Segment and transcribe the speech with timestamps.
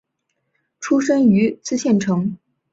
[0.79, 2.37] 出身于茨城县。